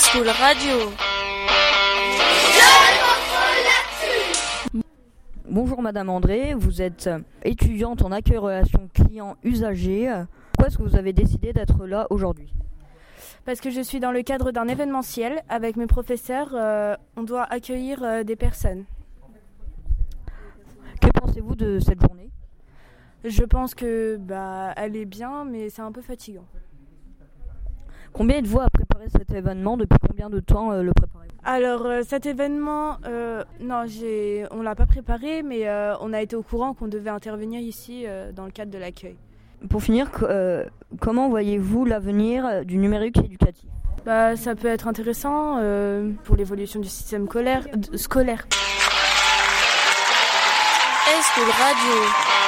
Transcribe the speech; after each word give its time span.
School 0.00 0.28
Radio. 0.28 0.92
Bonjour 5.46 5.82
Madame 5.82 6.08
André, 6.08 6.54
vous 6.54 6.80
êtes 6.80 7.10
étudiante 7.44 8.02
en 8.02 8.10
accueil 8.10 8.38
relations 8.38 8.88
clients 8.94 9.36
usagers. 9.44 10.24
Pourquoi 10.52 10.68
est-ce 10.68 10.78
que 10.78 10.82
vous 10.84 10.96
avez 10.96 11.12
décidé 11.12 11.52
d'être 11.52 11.84
là 11.84 12.06
aujourd'hui? 12.08 12.50
Parce 13.44 13.60
que 13.60 13.68
je 13.68 13.82
suis 13.82 14.00
dans 14.00 14.10
le 14.10 14.22
cadre 14.22 14.52
d'un 14.52 14.68
événementiel. 14.68 15.42
Avec 15.50 15.76
mes 15.76 15.86
professeurs, 15.86 16.54
euh, 16.54 16.96
on 17.16 17.22
doit 17.22 17.44
accueillir 17.44 18.02
euh, 18.02 18.22
des 18.22 18.36
personnes. 18.36 18.84
Que 21.02 21.08
pensez-vous 21.08 21.56
de 21.56 21.78
cette 21.78 22.00
journée? 22.00 22.30
Je 23.24 23.44
pense 23.44 23.74
que 23.74 24.16
bah, 24.16 24.72
elle 24.76 24.96
est 24.96 25.04
bien, 25.04 25.44
mais 25.44 25.68
c'est 25.68 25.82
un 25.82 25.92
peu 25.92 26.00
fatigant. 26.00 26.46
Combien 28.12 28.38
êtes-vous 28.38 28.60
à 28.60 28.68
préparer 28.70 29.06
cet 29.08 29.30
événement 29.32 29.76
Depuis 29.76 29.98
combien 30.06 30.28
de 30.28 30.40
temps 30.40 30.72
euh, 30.72 30.82
le 30.82 30.92
préparez-vous 30.92 31.32
Alors 31.44 31.86
euh, 31.86 32.02
cet 32.06 32.26
événement, 32.26 32.96
euh, 33.06 33.44
non, 33.60 33.84
j'ai, 33.86 34.44
on 34.50 34.62
l'a 34.62 34.74
pas 34.74 34.86
préparé, 34.86 35.42
mais 35.42 35.68
euh, 35.68 35.94
on 36.00 36.12
a 36.12 36.20
été 36.20 36.36
au 36.36 36.42
courant 36.42 36.74
qu'on 36.74 36.88
devait 36.88 37.10
intervenir 37.10 37.60
ici 37.60 38.04
euh, 38.06 38.32
dans 38.32 38.44
le 38.44 38.50
cadre 38.50 38.70
de 38.70 38.78
l'accueil. 38.78 39.16
Pour 39.68 39.82
finir, 39.82 40.10
co- 40.10 40.26
euh, 40.26 40.64
comment 41.00 41.28
voyez-vous 41.28 41.84
l'avenir 41.84 42.64
du 42.64 42.76
numérique 42.78 43.18
éducatif 43.18 43.68
Bah, 44.04 44.36
ça 44.36 44.54
peut 44.54 44.68
être 44.68 44.88
intéressant 44.88 45.56
euh, 45.58 46.10
pour 46.24 46.36
l'évolution 46.36 46.80
du 46.80 46.88
système 46.88 47.26
scolaire. 47.26 47.66
scolaire. 47.94 48.46
School 51.34 51.44
Radio. 51.44 52.39